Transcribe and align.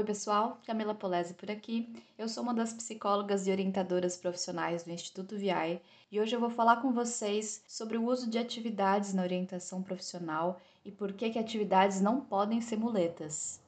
Oi, 0.00 0.06
pessoal, 0.06 0.58
Camila 0.66 0.94
Polese 0.94 1.34
por 1.34 1.50
aqui. 1.50 1.92
Eu 2.16 2.26
sou 2.26 2.42
uma 2.42 2.54
das 2.54 2.72
psicólogas 2.72 3.46
e 3.46 3.50
orientadoras 3.50 4.16
profissionais 4.16 4.82
do 4.82 4.90
Instituto 4.90 5.36
VI 5.36 5.78
e 6.10 6.18
hoje 6.18 6.34
eu 6.34 6.40
vou 6.40 6.48
falar 6.48 6.76
com 6.76 6.90
vocês 6.90 7.62
sobre 7.68 7.98
o 7.98 8.06
uso 8.06 8.30
de 8.30 8.38
atividades 8.38 9.12
na 9.12 9.20
orientação 9.20 9.82
profissional 9.82 10.58
e 10.86 10.90
por 10.90 11.12
que, 11.12 11.28
que 11.28 11.38
atividades 11.38 12.00
não 12.00 12.18
podem 12.18 12.62
ser 12.62 12.78
muletas. 12.78 13.60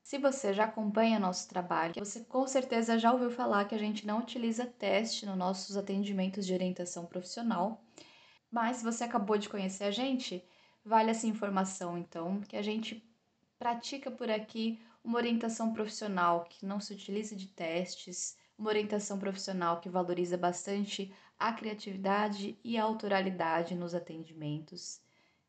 Se 0.00 0.16
você 0.16 0.54
já 0.54 0.66
acompanha 0.66 1.18
nosso 1.18 1.48
trabalho, 1.48 1.94
você 1.98 2.20
com 2.20 2.46
certeza 2.46 2.96
já 2.96 3.12
ouviu 3.12 3.32
falar 3.32 3.64
que 3.64 3.74
a 3.74 3.78
gente 3.78 4.06
não 4.06 4.20
utiliza 4.20 4.66
teste 4.66 5.26
nos 5.26 5.36
nossos 5.36 5.76
atendimentos 5.76 6.46
de 6.46 6.54
orientação 6.54 7.04
profissional, 7.04 7.82
mas 8.48 8.76
se 8.76 8.84
você 8.84 9.02
acabou 9.02 9.36
de 9.36 9.48
conhecer 9.48 9.82
a 9.82 9.90
gente, 9.90 10.40
vale 10.84 11.10
essa 11.10 11.26
informação 11.26 11.98
então, 11.98 12.40
que 12.42 12.56
a 12.56 12.62
gente 12.62 13.04
pratica 13.58 14.08
por 14.08 14.30
aqui 14.30 14.80
uma 15.02 15.18
orientação 15.18 15.72
profissional 15.72 16.44
que 16.48 16.64
não 16.66 16.80
se 16.80 16.92
utiliza 16.92 17.34
de 17.34 17.46
testes, 17.46 18.36
uma 18.58 18.68
orientação 18.68 19.18
profissional 19.18 19.80
que 19.80 19.88
valoriza 19.88 20.36
bastante 20.36 21.12
a 21.38 21.52
criatividade 21.52 22.58
e 22.62 22.76
a 22.76 22.84
autoralidade 22.84 23.74
nos 23.74 23.94
atendimentos. 23.94 25.00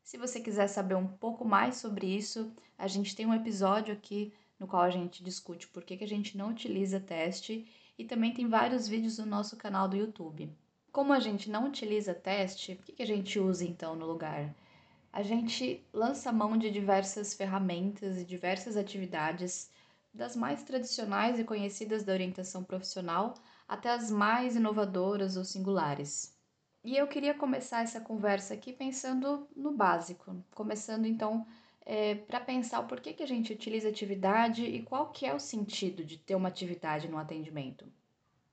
Se 0.02 0.16
você 0.16 0.40
quiser 0.40 0.66
saber 0.68 0.94
um 0.94 1.06
pouco 1.06 1.44
mais 1.44 1.76
sobre 1.76 2.06
isso, 2.06 2.52
a 2.78 2.88
gente 2.88 3.14
tem 3.14 3.26
um 3.26 3.34
episódio 3.34 3.94
aqui 3.94 4.32
no 4.58 4.66
qual 4.66 4.82
a 4.82 4.90
gente 4.90 5.22
discute 5.22 5.68
por 5.68 5.84
que, 5.84 5.96
que 5.96 6.04
a 6.04 6.08
gente 6.08 6.36
não 6.36 6.50
utiliza 6.50 6.98
teste 6.98 7.66
e 7.98 8.04
também 8.04 8.32
tem 8.32 8.48
vários 8.48 8.88
vídeos 8.88 9.18
no 9.18 9.26
nosso 9.26 9.56
canal 9.56 9.88
do 9.88 9.96
YouTube. 9.96 10.50
Como 10.90 11.12
a 11.12 11.20
gente 11.20 11.50
não 11.50 11.68
utiliza 11.68 12.14
teste, 12.14 12.72
o 12.72 12.76
que, 12.76 12.92
que 12.92 13.02
a 13.02 13.06
gente 13.06 13.38
usa 13.38 13.64
então 13.64 13.94
no 13.94 14.06
lugar? 14.06 14.54
A 15.12 15.22
gente 15.22 15.84
lança 15.92 16.32
mão 16.32 16.56
de 16.56 16.70
diversas 16.70 17.34
ferramentas 17.34 18.18
e 18.18 18.24
diversas 18.24 18.76
atividades, 18.76 19.70
das 20.12 20.34
mais 20.34 20.62
tradicionais 20.62 21.38
e 21.38 21.44
conhecidas 21.44 22.02
da 22.02 22.12
orientação 22.12 22.64
profissional 22.64 23.34
até 23.68 23.90
as 23.90 24.10
mais 24.10 24.56
inovadoras 24.56 25.36
ou 25.36 25.44
singulares. 25.44 26.34
E 26.84 26.96
eu 26.96 27.06
queria 27.06 27.34
começar 27.34 27.82
essa 27.82 28.00
conversa 28.00 28.54
aqui 28.54 28.72
pensando 28.72 29.46
no 29.54 29.72
básico, 29.72 30.34
começando 30.54 31.06
então 31.06 31.46
é, 31.84 32.14
para 32.14 32.40
pensar 32.40 32.80
o 32.80 32.86
porquê 32.86 33.12
que 33.12 33.22
a 33.22 33.28
gente 33.28 33.52
utiliza 33.52 33.88
atividade 33.88 34.64
e 34.64 34.82
qual 34.82 35.10
que 35.10 35.26
é 35.26 35.34
o 35.34 35.38
sentido 35.38 36.04
de 36.04 36.16
ter 36.16 36.34
uma 36.34 36.48
atividade 36.48 37.08
no 37.08 37.18
atendimento. 37.18 37.86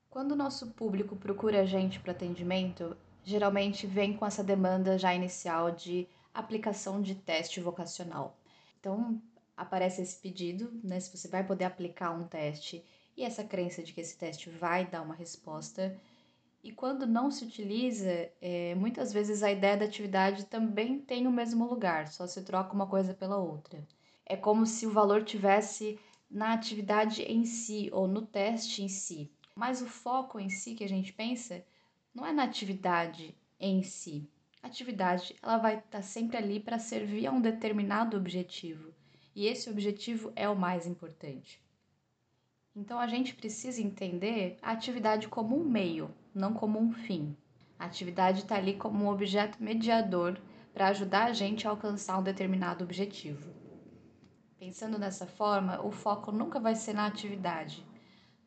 Quando 0.10 0.34
o 0.34 0.36
nosso 0.36 0.68
público 0.72 1.16
procura 1.16 1.62
a 1.62 1.66
gente 1.66 2.00
para 2.00 2.12
atendimento, 2.12 2.96
geralmente 3.24 3.88
vem 3.88 4.14
com 4.14 4.26
essa 4.26 4.44
demanda 4.44 4.98
já 4.98 5.14
inicial 5.14 5.72
de 5.72 6.08
aplicação 6.34 7.02
de 7.02 7.16
teste 7.16 7.60
vocacional. 7.60 8.38
Então, 8.80 9.22
aparece 9.56 10.02
esse 10.02 10.18
pedido, 10.18 10.72
né, 10.84 11.00
se 11.00 11.16
você 11.16 11.28
vai 11.28 11.46
poder 11.46 11.66
aplicar 11.66 12.12
um 12.12 12.28
teste 12.28 12.84
e 13.18 13.24
essa 13.24 13.44
crença 13.44 13.84
de 13.84 13.92
que 13.92 14.00
esse 14.00 14.18
teste 14.18 14.50
vai 14.50 14.86
dar 14.86 15.02
uma 15.02 15.14
resposta. 15.14 16.00
E 16.64 16.72
quando 16.72 17.06
não 17.06 17.30
se 17.30 17.44
utiliza, 17.44 18.30
é, 18.42 18.74
muitas 18.76 19.12
vezes 19.12 19.44
a 19.44 19.52
ideia 19.52 19.76
da 19.76 19.86
atividade 19.86 20.46
também 20.46 21.00
tem 21.00 21.28
o 21.28 21.32
mesmo 21.32 21.68
lugar, 21.68 22.08
só 22.08 22.26
se 22.26 22.42
troca 22.44 22.74
uma 22.74 22.88
coisa 22.88 23.14
pela 23.14 23.38
outra. 23.38 23.86
É 24.26 24.38
como 24.38 24.66
se 24.66 24.86
o 24.86 24.92
valor 24.92 25.24
tivesse 25.24 26.00
na 26.30 26.54
atividade 26.54 27.24
em 27.24 27.44
si 27.44 27.90
ou 27.92 28.08
no 28.08 28.26
teste 28.26 28.84
em 28.84 28.88
si. 28.88 29.30
Mas 29.56 29.82
o 29.82 29.88
foco 29.88 30.40
em 30.40 30.50
si 30.50 30.76
que 30.76 30.84
a 30.84 30.90
gente 30.90 31.12
pensa 31.12 31.66
não 32.14 32.26
é 32.26 32.32
na 32.32 32.44
atividade 32.44 33.36
em 33.60 33.84
si, 33.84 34.26
atividade 34.68 35.36
ela 35.42 35.58
vai 35.58 35.76
estar 35.76 35.90
tá 35.90 36.02
sempre 36.02 36.38
ali 36.38 36.60
para 36.60 36.80
servir 36.80 37.28
a 37.28 37.32
um 37.32 37.42
determinado 37.42 38.18
objetivo, 38.18 38.94
e 39.36 39.48
esse 39.48 39.70
objetivo 39.70 40.32
é 40.36 40.50
o 40.50 40.56
mais 40.56 40.86
importante. 40.86 41.62
Então 42.76 43.00
a 43.00 43.08
gente 43.08 43.34
precisa 43.36 43.82
entender 43.82 44.58
a 44.62 44.72
atividade 44.72 45.28
como 45.28 45.60
um 45.60 45.64
meio, 45.64 46.14
não 46.34 46.54
como 46.54 46.80
um 46.80 46.92
fim. 46.92 47.36
A 47.78 47.86
atividade 47.86 48.42
está 48.42 48.56
ali 48.56 48.76
como 48.76 49.04
um 49.04 49.10
objeto 49.10 49.62
mediador 49.62 50.40
para 50.74 50.88
ajudar 50.88 51.26
a 51.26 51.34
gente 51.34 51.68
a 51.68 51.72
alcançar 51.72 52.18
um 52.18 52.24
determinado 52.24 52.84
objetivo. 52.84 53.52
Pensando 54.60 55.00
dessa 55.00 55.26
forma, 55.26 55.82
o 55.82 55.92
foco 55.92 56.32
nunca 56.32 56.60
vai 56.60 56.76
ser 56.76 56.94
na 56.94 57.06
atividade. 57.06 57.86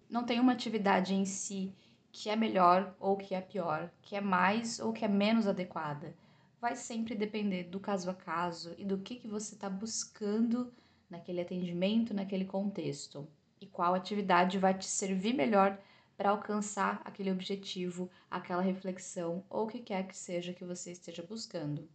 Não 0.08 0.24
tem 0.24 0.38
uma 0.38 0.52
atividade 0.52 1.14
em 1.14 1.24
si 1.24 1.74
que 2.12 2.28
é 2.28 2.36
melhor 2.36 2.94
ou 3.00 3.16
que 3.16 3.34
é 3.34 3.40
pior, 3.40 3.90
que 4.02 4.14
é 4.14 4.20
mais 4.20 4.78
ou 4.78 4.92
que 4.92 5.04
é 5.04 5.08
menos 5.08 5.46
adequada. 5.46 6.14
Vai 6.60 6.76
sempre 6.76 7.14
depender 7.14 7.64
do 7.64 7.80
caso 7.80 8.10
a 8.10 8.14
caso 8.14 8.74
e 8.76 8.84
do 8.84 8.98
que, 8.98 9.16
que 9.16 9.26
você 9.26 9.54
está 9.54 9.68
buscando 9.70 10.72
naquele 11.08 11.40
atendimento, 11.40 12.14
naquele 12.14 12.44
contexto. 12.44 13.26
E 13.60 13.66
qual 13.66 13.94
atividade 13.94 14.58
vai 14.58 14.76
te 14.76 14.84
servir 14.84 15.32
melhor 15.32 15.78
para 16.16 16.30
alcançar 16.30 17.00
aquele 17.04 17.32
objetivo, 17.32 18.10
aquela 18.30 18.62
reflexão 18.62 19.42
ou 19.48 19.64
o 19.64 19.66
que 19.66 19.80
quer 19.80 20.06
que 20.06 20.16
seja 20.16 20.52
que 20.52 20.64
você 20.64 20.92
esteja 20.92 21.22
buscando. 21.22 21.88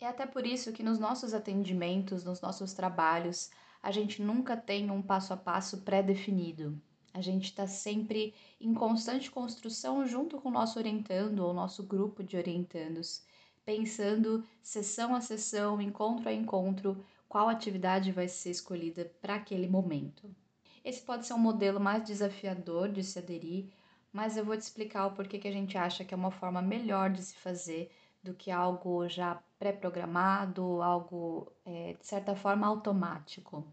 É 0.00 0.06
até 0.06 0.24
por 0.24 0.46
isso 0.46 0.72
que 0.72 0.82
nos 0.82 0.98
nossos 0.98 1.34
atendimentos, 1.34 2.24
nos 2.24 2.40
nossos 2.40 2.72
trabalhos, 2.72 3.50
a 3.82 3.90
gente 3.90 4.22
nunca 4.22 4.56
tem 4.56 4.90
um 4.90 5.02
passo 5.02 5.34
a 5.34 5.36
passo 5.36 5.82
pré-definido. 5.82 6.80
A 7.12 7.20
gente 7.20 7.46
está 7.46 7.66
sempre 7.66 8.34
em 8.60 8.72
constante 8.72 9.30
construção 9.30 10.06
junto 10.06 10.40
com 10.40 10.48
o 10.48 10.52
nosso 10.52 10.78
orientando 10.78 11.40
ou 11.40 11.52
nosso 11.52 11.82
grupo 11.82 12.22
de 12.22 12.36
orientandos, 12.36 13.22
pensando 13.64 14.44
sessão 14.62 15.14
a 15.14 15.20
sessão, 15.20 15.80
encontro 15.80 16.28
a 16.28 16.32
encontro, 16.32 17.04
qual 17.28 17.48
atividade 17.48 18.12
vai 18.12 18.28
ser 18.28 18.50
escolhida 18.50 19.12
para 19.20 19.36
aquele 19.36 19.68
momento. 19.68 20.28
Esse 20.84 21.02
pode 21.02 21.26
ser 21.26 21.34
um 21.34 21.38
modelo 21.38 21.78
mais 21.78 22.02
desafiador 22.04 22.88
de 22.88 23.04
se 23.04 23.18
aderir, 23.18 23.70
mas 24.12 24.36
eu 24.36 24.44
vou 24.44 24.56
te 24.56 24.62
explicar 24.62 25.06
o 25.06 25.12
porquê 25.12 25.38
que 25.38 25.48
a 25.48 25.52
gente 25.52 25.76
acha 25.76 26.04
que 26.04 26.14
é 26.14 26.16
uma 26.16 26.30
forma 26.30 26.62
melhor 26.62 27.10
de 27.10 27.22
se 27.22 27.36
fazer 27.36 27.90
do 28.22 28.34
que 28.34 28.50
algo 28.50 29.08
já 29.08 29.42
pré-programado, 29.58 30.82
algo 30.82 31.50
é, 31.64 31.94
de 31.94 32.06
certa 32.06 32.34
forma 32.34 32.66
automático. 32.66 33.64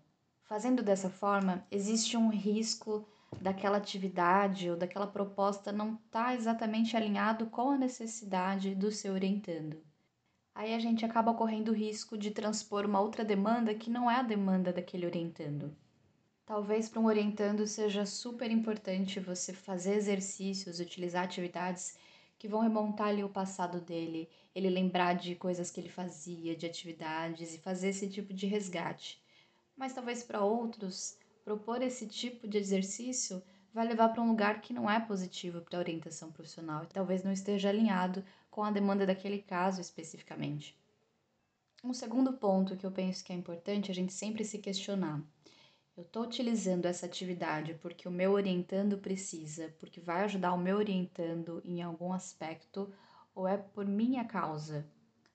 Fazendo 0.43 0.83
dessa 0.83 1.09
forma, 1.09 1.65
existe 1.71 2.15
um 2.15 2.29
risco 2.29 3.05
daquela 3.41 3.77
atividade 3.77 4.69
ou 4.69 4.77
daquela 4.77 5.07
proposta 5.07 5.71
não 5.71 5.95
está 5.95 6.33
exatamente 6.33 6.95
alinhado 6.95 7.47
com 7.47 7.71
a 7.71 7.77
necessidade 7.77 8.73
do 8.73 8.91
seu 8.91 9.13
orientando. 9.13 9.81
Aí 10.55 10.73
a 10.73 10.79
gente 10.79 11.05
acaba 11.05 11.33
correndo 11.33 11.69
o 11.69 11.75
risco 11.75 12.17
de 12.17 12.31
transpor 12.31 12.85
uma 12.85 12.99
outra 12.99 13.23
demanda 13.23 13.75
que 13.75 13.89
não 13.89 14.09
é 14.09 14.15
a 14.15 14.23
demanda 14.23 14.73
daquele 14.73 15.05
orientando. 15.05 15.75
Talvez 16.45 16.87
para 16.89 16.99
um 16.99 17.05
orientando 17.05 17.67
seja 17.67 18.05
super 18.05 18.49
importante 18.49 19.19
você 19.19 19.53
fazer 19.53 19.95
exercícios, 19.95 20.79
utilizar 20.79 21.25
atividades 21.25 21.97
que 22.39 22.47
vão 22.47 22.61
remontar 22.61 23.09
ali 23.09 23.23
o 23.23 23.29
passado 23.29 23.81
dele, 23.81 24.29
ele 24.55 24.69
lembrar 24.69 25.13
de 25.13 25.35
coisas 25.35 25.69
que 25.69 25.79
ele 25.79 25.89
fazia, 25.89 26.55
de 26.55 26.65
atividades 26.65 27.53
e 27.53 27.59
fazer 27.59 27.89
esse 27.89 28.09
tipo 28.09 28.33
de 28.33 28.47
resgate. 28.47 29.21
Mas 29.75 29.93
talvez 29.93 30.23
para 30.23 30.43
outros 30.43 31.17
propor 31.47 31.81
esse 31.81 32.05
tipo 32.05 32.45
de 32.45 32.57
exercício 32.57 33.41
vai 33.73 33.87
levar 33.87 34.09
para 34.09 34.21
um 34.21 34.27
lugar 34.27 34.59
que 34.59 34.73
não 34.73 34.91
é 34.91 34.99
positivo 34.99 35.61
para 35.61 35.77
a 35.77 35.79
orientação 35.79 36.29
profissional 36.29 36.83
e 36.83 36.87
talvez 36.87 37.23
não 37.23 37.31
esteja 37.31 37.69
alinhado 37.69 38.21
com 38.51 38.65
a 38.65 38.69
demanda 38.69 39.05
daquele 39.05 39.39
caso 39.39 39.79
especificamente. 39.79 40.77
Um 41.81 41.93
segundo 41.93 42.33
ponto 42.33 42.75
que 42.75 42.85
eu 42.85 42.91
penso 42.91 43.23
que 43.23 43.31
é 43.31 43.35
importante 43.37 43.89
a 43.89 43.93
gente 43.93 44.11
sempre 44.11 44.43
se 44.43 44.57
questionar. 44.57 45.23
Eu 45.95 46.03
estou 46.03 46.23
utilizando 46.23 46.85
essa 46.85 47.05
atividade 47.05 47.75
porque 47.75 48.09
o 48.09 48.11
meu 48.11 48.33
orientando 48.33 48.97
precisa, 48.97 49.73
porque 49.79 50.01
vai 50.01 50.25
ajudar 50.25 50.51
o 50.51 50.59
meu 50.59 50.75
orientando 50.75 51.61
em 51.63 51.81
algum 51.81 52.11
aspecto, 52.11 52.93
ou 53.33 53.47
é 53.47 53.55
por 53.55 53.85
minha 53.85 54.25
causa? 54.25 54.85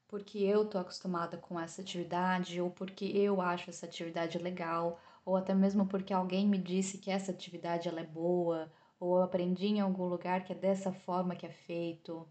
Porque 0.06 0.40
eu 0.40 0.64
estou 0.64 0.78
acostumada 0.78 1.38
com 1.38 1.58
essa 1.58 1.80
atividade, 1.80 2.60
ou 2.60 2.70
porque 2.70 3.06
eu 3.06 3.40
acho 3.40 3.70
essa 3.70 3.86
atividade 3.86 4.36
legal, 4.36 5.00
ou 5.24 5.36
até 5.36 5.54
mesmo 5.54 5.86
porque 5.86 6.12
alguém 6.12 6.46
me 6.46 6.58
disse 6.58 6.98
que 6.98 7.10
essa 7.10 7.30
atividade 7.30 7.88
ela 7.88 8.00
é 8.00 8.06
boa, 8.06 8.72
ou 8.98 9.16
eu 9.16 9.22
aprendi 9.22 9.66
em 9.66 9.80
algum 9.80 10.04
lugar 10.04 10.44
que 10.44 10.52
é 10.52 10.56
dessa 10.56 10.92
forma 10.92 11.34
que 11.36 11.46
é 11.46 11.50
feito. 11.50 12.28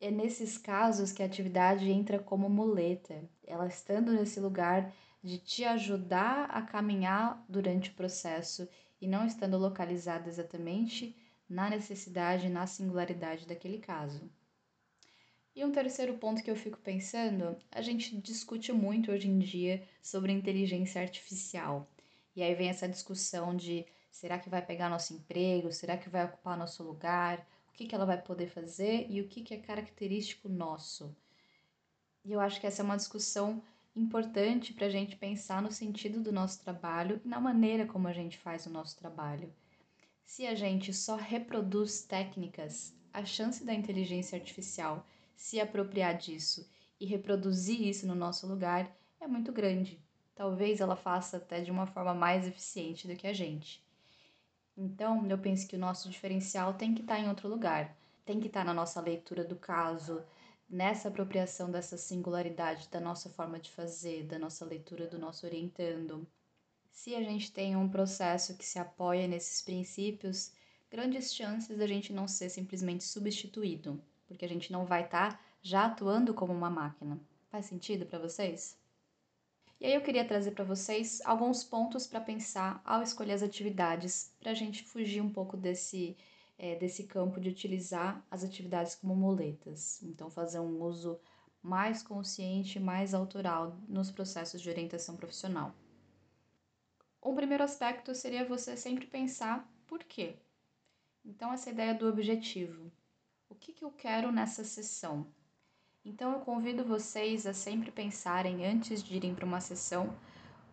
É 0.00 0.10
nesses 0.10 0.58
casos 0.58 1.12
que 1.12 1.22
a 1.22 1.26
atividade 1.26 1.90
entra 1.90 2.18
como 2.18 2.50
muleta, 2.50 3.22
ela 3.46 3.66
estando 3.66 4.12
nesse 4.12 4.40
lugar 4.40 4.92
de 5.22 5.38
te 5.38 5.64
ajudar 5.64 6.50
a 6.50 6.60
caminhar 6.60 7.44
durante 7.48 7.90
o 7.90 7.94
processo 7.94 8.68
e 9.00 9.06
não 9.06 9.24
estando 9.24 9.56
localizada 9.56 10.28
exatamente 10.28 11.16
na 11.48 11.70
necessidade, 11.70 12.48
na 12.48 12.66
singularidade 12.66 13.46
daquele 13.46 13.78
caso. 13.78 14.30
E 15.54 15.64
um 15.64 15.70
terceiro 15.70 16.14
ponto 16.18 16.42
que 16.42 16.50
eu 16.50 16.56
fico 16.56 16.78
pensando, 16.78 17.56
a 17.70 17.82
gente 17.82 18.16
discute 18.16 18.72
muito 18.72 19.12
hoje 19.12 19.28
em 19.28 19.38
dia 19.38 19.86
sobre 20.00 20.32
inteligência 20.32 21.00
artificial. 21.00 21.86
E 22.34 22.42
aí 22.42 22.54
vem 22.54 22.68
essa 22.68 22.88
discussão 22.88 23.54
de 23.54 23.86
será 24.10 24.38
que 24.38 24.48
vai 24.48 24.64
pegar 24.64 24.88
nosso 24.88 25.14
emprego, 25.14 25.72
será 25.72 25.96
que 25.96 26.08
vai 26.08 26.24
ocupar 26.24 26.56
nosso 26.56 26.82
lugar, 26.82 27.46
o 27.68 27.72
que, 27.72 27.86
que 27.86 27.94
ela 27.94 28.04
vai 28.04 28.20
poder 28.20 28.48
fazer 28.48 29.06
e 29.08 29.20
o 29.20 29.28
que, 29.28 29.42
que 29.42 29.54
é 29.54 29.58
característico 29.58 30.48
nosso. 30.48 31.14
E 32.24 32.32
eu 32.32 32.40
acho 32.40 32.60
que 32.60 32.66
essa 32.66 32.82
é 32.82 32.84
uma 32.84 32.96
discussão 32.96 33.62
importante 33.96 34.72
para 34.72 34.86
a 34.86 34.90
gente 34.90 35.16
pensar 35.16 35.60
no 35.60 35.70
sentido 35.70 36.20
do 36.20 36.32
nosso 36.32 36.60
trabalho 36.60 37.20
e 37.24 37.28
na 37.28 37.40
maneira 37.40 37.86
como 37.86 38.08
a 38.08 38.12
gente 38.12 38.38
faz 38.38 38.66
o 38.66 38.70
nosso 38.70 38.96
trabalho. 38.96 39.52
Se 40.24 40.46
a 40.46 40.54
gente 40.54 40.92
só 40.94 41.16
reproduz 41.16 42.02
técnicas, 42.02 42.94
a 43.12 43.24
chance 43.24 43.64
da 43.64 43.74
inteligência 43.74 44.38
artificial 44.38 45.06
se 45.34 45.60
apropriar 45.60 46.16
disso 46.16 46.68
e 46.98 47.04
reproduzir 47.04 47.82
isso 47.82 48.06
no 48.06 48.14
nosso 48.14 48.46
lugar 48.46 48.96
é 49.20 49.26
muito 49.26 49.52
grande. 49.52 50.00
Talvez 50.42 50.80
ela 50.80 50.96
faça 50.96 51.36
até 51.36 51.60
de 51.60 51.70
uma 51.70 51.86
forma 51.86 52.12
mais 52.12 52.48
eficiente 52.48 53.06
do 53.06 53.14
que 53.14 53.28
a 53.28 53.32
gente. 53.32 53.80
Então, 54.76 55.24
eu 55.30 55.38
penso 55.38 55.68
que 55.68 55.76
o 55.76 55.78
nosso 55.78 56.10
diferencial 56.10 56.74
tem 56.74 56.96
que 56.96 57.00
estar 57.00 57.20
em 57.20 57.28
outro 57.28 57.48
lugar, 57.48 57.96
tem 58.24 58.40
que 58.40 58.48
estar 58.48 58.64
na 58.64 58.74
nossa 58.74 59.00
leitura 59.00 59.44
do 59.44 59.54
caso, 59.54 60.20
nessa 60.68 61.06
apropriação 61.06 61.70
dessa 61.70 61.96
singularidade 61.96 62.88
da 62.88 62.98
nossa 62.98 63.30
forma 63.30 63.60
de 63.60 63.70
fazer, 63.70 64.24
da 64.24 64.36
nossa 64.36 64.64
leitura 64.64 65.06
do 65.06 65.16
nosso 65.16 65.46
orientando. 65.46 66.26
Se 66.90 67.14
a 67.14 67.22
gente 67.22 67.52
tem 67.52 67.76
um 67.76 67.88
processo 67.88 68.56
que 68.58 68.64
se 68.64 68.80
apoia 68.80 69.28
nesses 69.28 69.62
princípios, 69.62 70.52
grandes 70.90 71.32
chances 71.32 71.78
da 71.78 71.86
gente 71.86 72.12
não 72.12 72.26
ser 72.26 72.50
simplesmente 72.50 73.04
substituído, 73.04 74.02
porque 74.26 74.44
a 74.44 74.48
gente 74.48 74.72
não 74.72 74.84
vai 74.84 75.04
estar 75.04 75.40
já 75.62 75.84
atuando 75.84 76.34
como 76.34 76.52
uma 76.52 76.68
máquina. 76.68 77.20
Faz 77.48 77.66
sentido 77.66 78.04
para 78.06 78.18
vocês? 78.18 78.81
E 79.82 79.86
aí 79.86 79.94
eu 79.94 80.00
queria 80.00 80.24
trazer 80.24 80.52
para 80.52 80.62
vocês 80.62 81.20
alguns 81.24 81.64
pontos 81.64 82.06
para 82.06 82.20
pensar 82.20 82.80
ao 82.84 83.02
escolher 83.02 83.32
as 83.32 83.42
atividades, 83.42 84.32
para 84.38 84.52
a 84.52 84.54
gente 84.54 84.84
fugir 84.84 85.20
um 85.20 85.28
pouco 85.28 85.56
desse, 85.56 86.16
é, 86.56 86.76
desse 86.76 87.02
campo 87.02 87.40
de 87.40 87.48
utilizar 87.48 88.24
as 88.30 88.44
atividades 88.44 88.94
como 88.94 89.16
muletas. 89.16 90.00
Então, 90.04 90.30
fazer 90.30 90.60
um 90.60 90.80
uso 90.80 91.18
mais 91.60 92.00
consciente, 92.00 92.78
mais 92.78 93.12
autoral 93.12 93.76
nos 93.88 94.08
processos 94.08 94.62
de 94.62 94.70
orientação 94.70 95.16
profissional. 95.16 95.74
Um 97.20 97.34
primeiro 97.34 97.64
aspecto 97.64 98.14
seria 98.14 98.44
você 98.44 98.76
sempre 98.76 99.08
pensar 99.08 99.68
por 99.88 100.04
quê. 100.04 100.36
Então, 101.24 101.52
essa 101.52 101.70
ideia 101.70 101.92
do 101.92 102.08
objetivo. 102.08 102.92
O 103.48 103.56
que, 103.56 103.72
que 103.72 103.84
eu 103.84 103.90
quero 103.90 104.30
nessa 104.30 104.62
sessão? 104.62 105.26
Então 106.04 106.32
eu 106.32 106.40
convido 106.40 106.84
vocês 106.84 107.46
a 107.46 107.54
sempre 107.54 107.90
pensarem 107.90 108.66
antes 108.66 109.02
de 109.02 109.14
irem 109.14 109.34
para 109.34 109.46
uma 109.46 109.60
sessão 109.60 110.16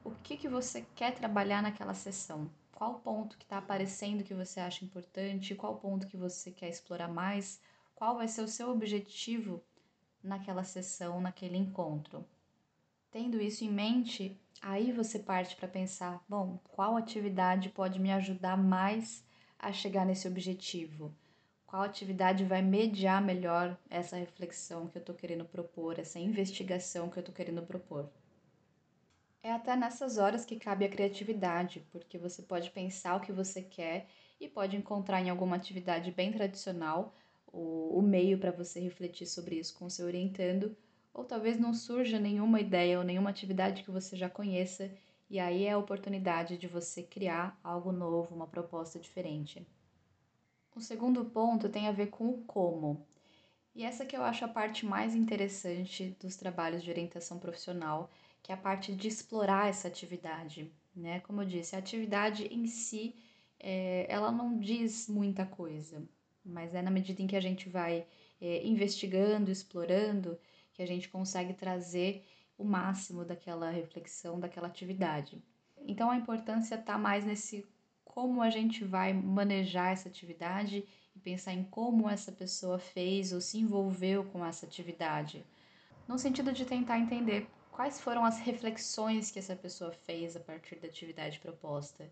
o 0.03 0.11
que, 0.23 0.37
que 0.37 0.47
você 0.47 0.85
quer 0.95 1.13
trabalhar 1.13 1.61
naquela 1.61 1.93
sessão. 1.93 2.49
Qual 2.71 2.99
ponto 2.99 3.37
que 3.37 3.43
está 3.43 3.57
aparecendo 3.57 4.23
que 4.23 4.33
você 4.33 4.59
acha 4.59 4.85
importante, 4.85 5.53
qual 5.53 5.77
ponto 5.77 6.07
que 6.07 6.17
você 6.17 6.51
quer 6.51 6.69
explorar 6.69 7.09
mais, 7.09 7.61
qual 7.93 8.15
vai 8.15 8.27
ser 8.27 8.41
o 8.41 8.47
seu 8.47 8.69
objetivo 8.69 9.61
naquela 10.23 10.63
sessão, 10.63 11.21
naquele 11.21 11.57
encontro. 11.57 12.25
Tendo 13.11 13.41
isso 13.41 13.63
em 13.63 13.71
mente, 13.71 14.39
aí 14.61 14.91
você 14.91 15.19
parte 15.19 15.55
para 15.55 15.67
pensar: 15.67 16.23
bom, 16.27 16.59
qual 16.63 16.95
atividade 16.95 17.69
pode 17.69 17.99
me 17.99 18.11
ajudar 18.11 18.57
mais 18.57 19.23
a 19.57 19.71
chegar 19.71 20.05
nesse 20.05 20.27
objetivo? 20.27 21.13
Qual 21.69 21.83
atividade 21.83 22.43
vai 22.43 22.63
mediar 22.63 23.21
melhor 23.21 23.77
essa 23.91 24.15
reflexão 24.15 24.87
que 24.87 24.97
eu 24.97 25.01
estou 25.01 25.13
querendo 25.13 25.45
propor, 25.45 25.99
essa 25.99 26.19
investigação 26.19 27.11
que 27.11 27.17
eu 27.17 27.21
estou 27.21 27.33
querendo 27.33 27.61
propor. 27.61 28.09
É 29.43 29.51
até 29.51 29.75
nessas 29.75 30.17
horas 30.17 30.43
que 30.43 30.55
cabe 30.55 30.83
a 30.83 30.89
criatividade, 30.89 31.85
porque 31.91 32.17
você 32.17 32.41
pode 32.41 32.71
pensar 32.71 33.15
o 33.15 33.19
que 33.19 33.31
você 33.31 33.61
quer 33.61 34.07
e 34.41 34.47
pode 34.47 34.75
encontrar 34.75 35.21
em 35.21 35.29
alguma 35.29 35.57
atividade 35.57 36.11
bem 36.11 36.31
tradicional 36.31 37.13
o, 37.45 37.99
o 37.99 38.01
meio 38.01 38.39
para 38.39 38.51
você 38.51 38.79
refletir 38.79 39.27
sobre 39.27 39.55
isso 39.59 39.77
com 39.77 39.85
o 39.85 39.91
seu 39.91 40.07
orientando, 40.07 40.75
ou 41.13 41.23
talvez 41.23 41.59
não 41.59 41.71
surja 41.71 42.19
nenhuma 42.19 42.59
ideia 42.59 42.97
ou 42.97 43.05
nenhuma 43.05 43.29
atividade 43.29 43.83
que 43.83 43.91
você 43.91 44.17
já 44.17 44.27
conheça, 44.27 44.91
e 45.29 45.39
aí 45.39 45.65
é 45.65 45.73
a 45.73 45.77
oportunidade 45.77 46.57
de 46.57 46.67
você 46.67 47.03
criar 47.03 47.59
algo 47.63 47.91
novo, 47.91 48.33
uma 48.33 48.47
proposta 48.47 48.99
diferente. 48.99 49.63
O 50.79 50.81
segundo 50.81 51.25
ponto 51.25 51.67
tem 51.67 51.89
a 51.89 51.91
ver 51.91 52.07
com 52.07 52.29
o 52.29 52.41
como. 52.45 53.05
E 53.75 53.83
essa 53.83 54.05
que 54.05 54.15
eu 54.15 54.23
acho 54.23 54.45
a 54.45 54.47
parte 54.47 54.85
mais 54.85 55.13
interessante 55.13 56.15
dos 56.21 56.37
trabalhos 56.37 56.81
de 56.81 56.89
orientação 56.89 57.37
profissional, 57.37 58.09
que 58.41 58.53
é 58.53 58.55
a 58.55 58.57
parte 58.57 58.95
de 58.95 59.09
explorar 59.09 59.67
essa 59.67 59.89
atividade. 59.89 60.71
Né? 60.95 61.19
Como 61.19 61.41
eu 61.41 61.45
disse, 61.45 61.75
a 61.75 61.79
atividade 61.79 62.45
em 62.45 62.65
si, 62.65 63.13
é, 63.59 64.05
ela 64.07 64.31
não 64.31 64.57
diz 64.57 65.09
muita 65.09 65.45
coisa, 65.45 66.01
mas 66.45 66.73
é 66.73 66.81
na 66.81 66.89
medida 66.89 67.21
em 67.21 67.27
que 67.27 67.35
a 67.35 67.41
gente 67.41 67.67
vai 67.67 68.07
é, 68.39 68.65
investigando, 68.65 69.51
explorando, 69.51 70.39
que 70.71 70.81
a 70.81 70.87
gente 70.87 71.09
consegue 71.09 71.53
trazer 71.53 72.25
o 72.57 72.63
máximo 72.63 73.25
daquela 73.25 73.69
reflexão, 73.69 74.39
daquela 74.39 74.67
atividade. 74.67 75.43
Então 75.85 76.09
a 76.09 76.15
importância 76.15 76.75
está 76.75 76.97
mais 76.97 77.25
nesse 77.25 77.67
como 78.19 78.41
a 78.41 78.49
gente 78.49 78.83
vai 78.83 79.13
manejar 79.13 79.93
essa 79.93 80.09
atividade 80.09 80.85
e 81.15 81.19
pensar 81.21 81.53
em 81.53 81.63
como 81.63 82.09
essa 82.09 82.33
pessoa 82.33 82.77
fez 82.77 83.31
ou 83.31 83.39
se 83.39 83.57
envolveu 83.57 84.25
com 84.25 84.45
essa 84.45 84.65
atividade, 84.65 85.45
no 86.05 86.19
sentido 86.19 86.51
de 86.51 86.65
tentar 86.65 86.99
entender 86.99 87.47
quais 87.71 88.01
foram 88.01 88.25
as 88.25 88.37
reflexões 88.39 89.31
que 89.31 89.39
essa 89.39 89.55
pessoa 89.55 89.93
fez 89.93 90.35
a 90.35 90.39
partir 90.41 90.75
da 90.75 90.89
atividade 90.89 91.39
proposta. 91.39 92.11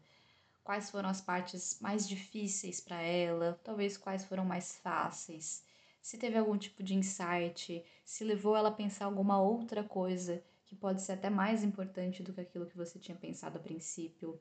Quais 0.64 0.90
foram 0.90 1.10
as 1.10 1.20
partes 1.20 1.78
mais 1.82 2.08
difíceis 2.08 2.80
para 2.80 3.02
ela, 3.02 3.60
talvez 3.62 3.98
quais 3.98 4.24
foram 4.24 4.46
mais 4.46 4.78
fáceis. 4.78 5.66
Se 6.02 6.18
teve 6.18 6.38
algum 6.38 6.58
tipo 6.58 6.84
de 6.84 6.96
insight, 6.96 7.84
se 8.06 8.24
levou 8.24 8.56
ela 8.56 8.70
a 8.70 8.72
pensar 8.72 9.04
alguma 9.04 9.42
outra 9.42 9.84
coisa 9.84 10.42
que 10.64 10.74
pode 10.74 11.02
ser 11.02 11.12
até 11.14 11.30
mais 11.30 11.66
importante 11.66 12.24
do 12.24 12.32
que 12.32 12.40
aquilo 12.40 12.66
que 12.66 12.78
você 12.78 12.98
tinha 12.98 13.18
pensado 13.18 13.58
a 13.58 13.62
princípio 13.62 14.40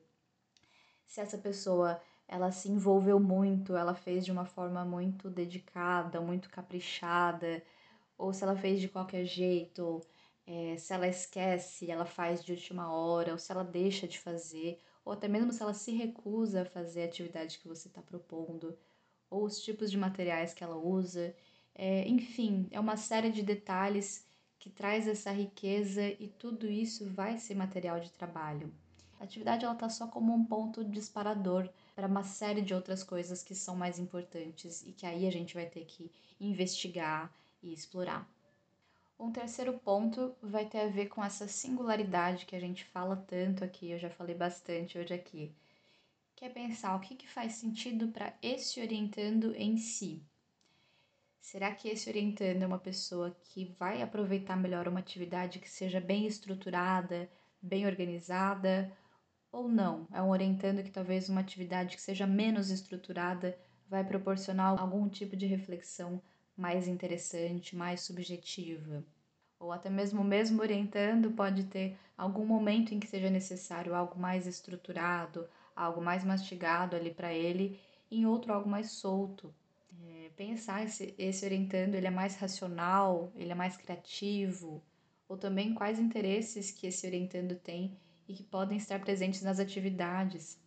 se 1.07 1.21
essa 1.21 1.37
pessoa 1.37 1.99
ela 2.27 2.51
se 2.51 2.69
envolveu 2.69 3.19
muito, 3.19 3.75
ela 3.75 3.95
fez 3.95 4.25
de 4.25 4.31
uma 4.31 4.45
forma 4.45 4.83
muito 4.85 5.29
dedicada, 5.29 6.21
muito 6.21 6.49
caprichada, 6.49 7.63
ou 8.17 8.33
se 8.33 8.43
ela 8.43 8.55
fez 8.55 8.81
de 8.81 8.89
qualquer 8.89 9.25
jeito, 9.25 10.01
é, 10.45 10.77
se 10.77 10.93
ela 10.93 11.07
esquece, 11.07 11.89
ela 11.89 12.05
faz 12.05 12.43
de 12.43 12.51
última 12.51 12.91
hora, 12.91 13.31
ou 13.31 13.37
se 13.37 13.51
ela 13.51 13.63
deixa 13.63 14.07
de 14.07 14.19
fazer, 14.19 14.79
ou 15.05 15.13
até 15.13 15.27
mesmo 15.27 15.51
se 15.53 15.63
ela 15.63 15.73
se 15.73 15.91
recusa 15.91 16.63
a 16.63 16.65
fazer 16.65 17.03
a 17.03 17.05
atividade 17.05 17.59
que 17.59 17.67
você 17.67 17.87
está 17.87 18.01
propondo, 18.01 18.77
ou 19.29 19.45
os 19.45 19.61
tipos 19.61 19.89
de 19.91 19.97
materiais 19.97 20.53
que 20.53 20.63
ela 20.63 20.75
usa. 20.77 21.35
É, 21.75 22.07
enfim, 22.07 22.67
é 22.71 22.79
uma 22.79 22.97
série 22.97 23.31
de 23.31 23.43
detalhes 23.43 24.25
que 24.59 24.69
traz 24.69 25.07
essa 25.07 25.31
riqueza 25.31 26.03
e 26.19 26.27
tudo 26.27 26.67
isso 26.69 27.09
vai 27.09 27.37
ser 27.37 27.55
material 27.55 27.99
de 27.99 28.11
trabalho. 28.11 28.73
A 29.19 29.23
atividade 29.23 29.65
ela 29.65 29.75
tá 29.75 29.89
só 29.89 30.07
como 30.07 30.33
um 30.33 30.45
ponto 30.45 30.83
disparador 30.83 31.69
para 31.95 32.07
uma 32.07 32.23
série 32.23 32.61
de 32.61 32.73
outras 32.73 33.03
coisas 33.03 33.41
que 33.41 33.55
são 33.55 33.75
mais 33.75 33.97
importantes 33.97 34.83
e 34.85 34.91
que 34.91 35.05
aí 35.05 35.27
a 35.27 35.31
gente 35.31 35.55
vai 35.55 35.65
ter 35.65 35.85
que 35.85 36.11
investigar 36.39 37.33
e 37.61 37.73
explorar. 37.73 38.29
Um 39.19 39.31
terceiro 39.31 39.73
ponto 39.79 40.35
vai 40.41 40.65
ter 40.65 40.81
a 40.81 40.87
ver 40.87 41.07
com 41.07 41.23
essa 41.23 41.47
singularidade 41.47 42.45
que 42.45 42.55
a 42.55 42.59
gente 42.59 42.85
fala 42.85 43.15
tanto 43.15 43.63
aqui, 43.63 43.89
eu 43.89 43.97
já 43.97 44.11
falei 44.11 44.35
bastante 44.35 44.97
hoje 44.99 45.11
aqui, 45.11 45.51
que 46.35 46.45
é 46.45 46.49
pensar 46.49 46.95
o 46.95 46.99
que, 46.99 47.15
que 47.15 47.27
faz 47.27 47.53
sentido 47.53 48.09
para 48.09 48.31
esse 48.43 48.79
orientando 48.79 49.55
em 49.55 49.75
si. 49.77 50.21
Será 51.41 51.73
que 51.73 51.87
esse 51.87 52.07
orientando 52.09 52.61
é 52.61 52.67
uma 52.67 52.77
pessoa 52.77 53.35
que 53.45 53.73
vai 53.79 54.03
aproveitar 54.03 54.55
melhor 54.55 54.87
uma 54.87 54.99
atividade 54.99 55.57
que 55.57 55.69
seja 55.69 55.99
bem 55.99 56.27
estruturada, 56.27 57.27
bem 57.59 57.87
organizada, 57.87 58.91
ou 59.57 59.67
não. 59.67 60.07
É 60.13 60.21
um 60.21 60.29
orientando 60.29 60.83
que 60.83 60.91
talvez 60.91 61.29
uma 61.29 61.41
atividade 61.41 61.95
que 61.95 62.01
seja 62.01 62.27
menos 62.27 62.69
estruturada 62.69 63.57
vai 63.89 64.03
proporcionar 64.03 64.79
algum 64.79 65.09
tipo 65.09 65.35
de 65.35 65.45
reflexão 65.45 66.21
mais 66.55 66.87
interessante, 66.87 67.75
mais 67.75 68.01
subjetiva. 68.01 69.03
Ou 69.59 69.71
até 69.71 69.89
mesmo 69.89 70.23
mesmo 70.23 70.61
orientando 70.61 71.31
pode 71.31 71.63
ter 71.63 71.97
algum 72.15 72.45
momento 72.45 72.93
em 72.93 72.99
que 72.99 73.07
seja 73.07 73.29
necessário 73.29 73.95
algo 73.95 74.19
mais 74.19 74.45
estruturado, 74.45 75.47
algo 75.75 76.01
mais 76.01 76.23
mastigado 76.23 76.95
ali 76.95 77.11
para 77.11 77.33
ele, 77.33 77.79
e 78.11 78.19
em 78.19 78.25
outro 78.25 78.53
algo 78.53 78.69
mais 78.69 78.91
solto. 78.91 79.53
É, 80.05 80.29
pensar 80.35 80.83
esse, 80.83 81.15
esse 81.17 81.43
orientando, 81.45 81.95
ele 81.95 82.07
é 82.07 82.11
mais 82.11 82.35
racional, 82.35 83.31
ele 83.35 83.51
é 83.51 83.55
mais 83.55 83.75
criativo, 83.75 84.83
ou 85.27 85.37
também 85.37 85.73
quais 85.73 85.99
interesses 85.99 86.69
que 86.69 86.85
esse 86.85 87.07
orientando 87.07 87.55
tem 87.55 87.97
e 88.27 88.33
que 88.33 88.43
podem 88.43 88.77
estar 88.77 88.99
presentes 88.99 89.41
nas 89.41 89.59
atividades. 89.59 90.59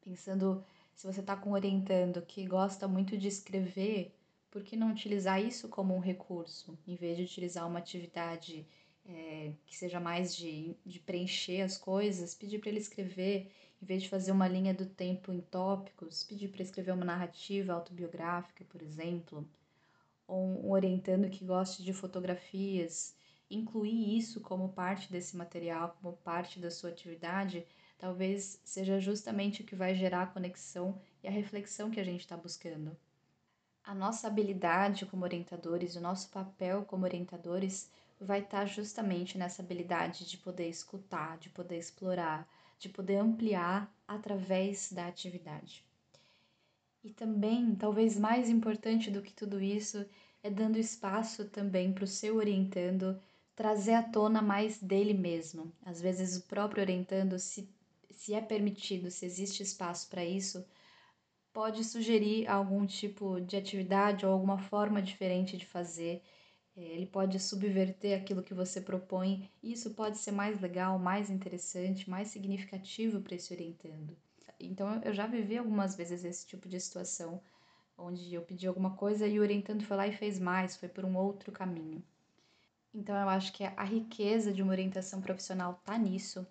Pensando 0.00 0.64
se 0.94 1.06
você 1.06 1.20
está 1.20 1.36
com 1.36 1.50
um 1.50 1.52
orientando 1.52 2.22
que 2.22 2.46
gosta 2.46 2.88
muito 2.88 3.16
de 3.16 3.28
escrever, 3.28 4.14
por 4.50 4.62
que 4.62 4.76
não 4.76 4.90
utilizar 4.90 5.42
isso 5.42 5.68
como 5.68 5.94
um 5.94 6.00
recurso, 6.00 6.78
em 6.86 6.96
vez 6.96 7.16
de 7.16 7.24
utilizar 7.24 7.66
uma 7.66 7.78
atividade 7.78 8.66
é, 9.04 9.52
que 9.66 9.76
seja 9.76 10.00
mais 10.00 10.34
de, 10.34 10.76
de 10.84 11.00
preencher 11.00 11.62
as 11.62 11.76
coisas, 11.76 12.34
pedir 12.34 12.58
para 12.58 12.70
ele 12.70 12.78
escrever, 12.78 13.50
em 13.80 13.86
vez 13.86 14.02
de 14.02 14.08
fazer 14.08 14.32
uma 14.32 14.48
linha 14.48 14.74
do 14.74 14.86
tempo 14.86 15.32
em 15.32 15.40
tópicos, 15.40 16.24
pedir 16.24 16.48
para 16.48 16.62
escrever 16.62 16.92
uma 16.92 17.04
narrativa 17.04 17.72
autobiográfica, 17.72 18.64
por 18.64 18.82
exemplo, 18.82 19.48
ou 20.26 20.44
um 20.44 20.70
orientando 20.70 21.30
que 21.30 21.44
goste 21.44 21.82
de 21.82 21.92
fotografias, 21.92 23.14
incluir 23.50 24.16
isso 24.16 24.40
como 24.40 24.70
parte 24.70 25.10
desse 25.10 25.36
material, 25.36 25.96
como 26.00 26.16
parte 26.18 26.58
da 26.58 26.70
sua 26.70 26.90
atividade, 26.90 27.66
talvez 27.98 28.60
seja 28.64 29.00
justamente 29.00 29.62
o 29.62 29.64
que 29.64 29.74
vai 29.74 29.94
gerar 29.94 30.22
a 30.22 30.26
conexão 30.26 31.00
e 31.22 31.28
a 31.28 31.30
reflexão 31.30 31.90
que 31.90 32.00
a 32.00 32.04
gente 32.04 32.20
está 32.20 32.36
buscando. 32.36 32.96
A 33.82 33.94
nossa 33.94 34.26
habilidade 34.26 35.06
como 35.06 35.24
orientadores, 35.24 35.96
o 35.96 36.00
nosso 36.00 36.28
papel 36.28 36.84
como 36.84 37.04
orientadores 37.04 37.90
vai 38.20 38.40
estar 38.40 38.60
tá 38.60 38.66
justamente 38.66 39.38
nessa 39.38 39.62
habilidade 39.62 40.28
de 40.28 40.36
poder 40.36 40.68
escutar, 40.68 41.38
de 41.38 41.48
poder 41.48 41.78
explorar, 41.78 42.48
de 42.78 42.88
poder 42.88 43.16
ampliar 43.16 43.92
através 44.06 44.92
da 44.92 45.06
atividade. 45.06 45.84
E 47.02 47.10
também, 47.10 47.74
talvez 47.74 48.18
mais 48.18 48.50
importante 48.50 49.10
do 49.10 49.22
que 49.22 49.32
tudo 49.32 49.60
isso, 49.60 50.04
é 50.42 50.50
dando 50.50 50.78
espaço 50.78 51.48
também 51.48 51.92
para 51.92 52.04
o 52.04 52.06
seu 52.06 52.36
orientando 52.36 53.18
trazer 53.58 53.94
à 53.94 54.04
tona 54.04 54.40
mais 54.40 54.80
dele 54.80 55.12
mesmo. 55.12 55.72
Às 55.84 56.00
vezes, 56.00 56.36
o 56.36 56.46
próprio 56.46 56.80
orientando, 56.80 57.36
se, 57.40 57.68
se 58.08 58.32
é 58.32 58.40
permitido, 58.40 59.10
se 59.10 59.26
existe 59.26 59.64
espaço 59.64 60.08
para 60.08 60.24
isso, 60.24 60.64
pode 61.52 61.82
sugerir 61.82 62.46
algum 62.46 62.86
tipo 62.86 63.40
de 63.40 63.56
atividade 63.56 64.24
ou 64.24 64.32
alguma 64.32 64.58
forma 64.58 65.02
diferente 65.02 65.56
de 65.56 65.66
fazer. 65.66 66.22
É, 66.76 66.82
ele 66.82 67.06
pode 67.06 67.40
subverter 67.40 68.16
aquilo 68.16 68.44
que 68.44 68.54
você 68.54 68.80
propõe, 68.80 69.50
e 69.60 69.72
isso 69.72 69.92
pode 69.92 70.18
ser 70.18 70.30
mais 70.30 70.60
legal, 70.60 70.96
mais 70.96 71.28
interessante, 71.28 72.08
mais 72.08 72.28
significativo 72.28 73.20
para 73.20 73.34
esse 73.34 73.52
orientando. 73.52 74.16
Então, 74.60 75.00
eu 75.04 75.12
já 75.12 75.26
vivi 75.26 75.58
algumas 75.58 75.96
vezes 75.96 76.24
esse 76.24 76.46
tipo 76.46 76.68
de 76.68 76.78
situação, 76.78 77.42
onde 77.96 78.32
eu 78.32 78.42
pedi 78.42 78.68
alguma 78.68 78.94
coisa 78.94 79.26
e 79.26 79.40
o 79.40 79.42
orientando 79.42 79.82
foi 79.82 79.96
lá 79.96 80.06
e 80.06 80.12
fez 80.12 80.38
mais, 80.38 80.76
foi 80.76 80.88
por 80.88 81.04
um 81.04 81.16
outro 81.16 81.50
caminho. 81.50 82.00
Então, 82.98 83.14
eu 83.14 83.28
acho 83.28 83.52
que 83.52 83.62
a 83.62 83.84
riqueza 83.84 84.52
de 84.52 84.60
uma 84.60 84.72
orientação 84.72 85.22
profissional 85.22 85.78
está 85.78 85.96
nisso. 85.96 86.44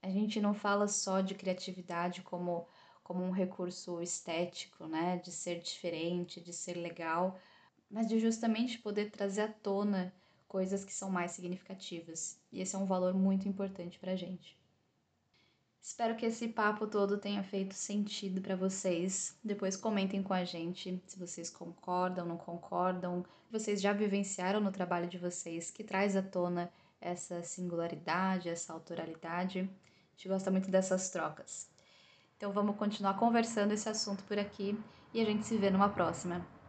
A 0.00 0.08
gente 0.08 0.40
não 0.40 0.54
fala 0.54 0.86
só 0.86 1.20
de 1.20 1.34
criatividade 1.34 2.22
como, 2.22 2.68
como 3.02 3.24
um 3.24 3.32
recurso 3.32 4.00
estético, 4.00 4.86
né? 4.86 5.16
De 5.16 5.32
ser 5.32 5.60
diferente, 5.60 6.40
de 6.40 6.52
ser 6.52 6.74
legal, 6.74 7.36
mas 7.90 8.06
de 8.08 8.20
justamente 8.20 8.78
poder 8.78 9.10
trazer 9.10 9.40
à 9.42 9.48
tona 9.48 10.14
coisas 10.46 10.84
que 10.84 10.92
são 10.94 11.10
mais 11.10 11.32
significativas. 11.32 12.38
E 12.52 12.60
esse 12.60 12.76
é 12.76 12.78
um 12.78 12.86
valor 12.86 13.12
muito 13.12 13.48
importante 13.48 13.98
para 13.98 14.12
a 14.12 14.16
gente. 14.16 14.56
Espero 15.94 16.16
que 16.16 16.26
esse 16.26 16.48
papo 16.48 16.88
todo 16.88 17.18
tenha 17.18 17.40
feito 17.44 17.72
sentido 17.72 18.40
para 18.40 18.56
vocês. 18.56 19.38
Depois 19.44 19.76
comentem 19.76 20.24
com 20.24 20.34
a 20.34 20.42
gente 20.42 21.00
se 21.06 21.16
vocês 21.16 21.48
concordam, 21.48 22.26
não 22.26 22.36
concordam, 22.36 23.24
vocês 23.48 23.80
já 23.80 23.92
vivenciaram 23.92 24.58
no 24.58 24.72
trabalho 24.72 25.06
de 25.06 25.18
vocês 25.18 25.70
que 25.70 25.84
traz 25.84 26.16
à 26.16 26.22
tona 26.22 26.68
essa 27.00 27.44
singularidade, 27.44 28.48
essa 28.48 28.72
autoralidade. 28.72 29.60
A 29.60 30.16
gente 30.16 30.28
gosta 30.28 30.50
muito 30.50 30.68
dessas 30.68 31.10
trocas. 31.10 31.70
Então 32.36 32.50
vamos 32.50 32.74
continuar 32.74 33.14
conversando 33.16 33.70
esse 33.70 33.88
assunto 33.88 34.24
por 34.24 34.36
aqui 34.36 34.76
e 35.12 35.20
a 35.20 35.24
gente 35.24 35.46
se 35.46 35.56
vê 35.56 35.70
numa 35.70 35.90
próxima. 35.90 36.44